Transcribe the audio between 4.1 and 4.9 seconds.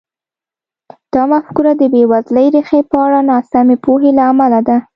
له امله ده.